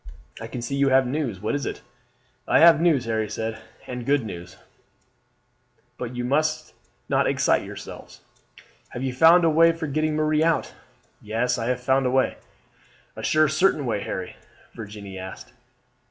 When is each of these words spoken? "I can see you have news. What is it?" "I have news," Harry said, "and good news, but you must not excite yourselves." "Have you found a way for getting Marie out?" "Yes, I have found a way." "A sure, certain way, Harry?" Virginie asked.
"I 0.41 0.47
can 0.47 0.63
see 0.63 0.75
you 0.75 0.89
have 0.89 1.05
news. 1.05 1.39
What 1.39 1.53
is 1.53 1.67
it?" 1.67 1.83
"I 2.47 2.57
have 2.57 2.81
news," 2.81 3.05
Harry 3.05 3.29
said, 3.29 3.61
"and 3.85 4.03
good 4.03 4.25
news, 4.25 4.57
but 5.99 6.15
you 6.15 6.25
must 6.25 6.73
not 7.07 7.27
excite 7.27 7.63
yourselves." 7.63 8.21
"Have 8.93 9.03
you 9.03 9.13
found 9.13 9.45
a 9.45 9.49
way 9.51 9.71
for 9.71 9.85
getting 9.85 10.15
Marie 10.15 10.43
out?" 10.43 10.73
"Yes, 11.21 11.59
I 11.59 11.67
have 11.67 11.81
found 11.81 12.07
a 12.07 12.09
way." 12.09 12.37
"A 13.15 13.21
sure, 13.21 13.47
certain 13.47 13.85
way, 13.85 14.01
Harry?" 14.01 14.37
Virginie 14.73 15.19
asked. 15.19 15.53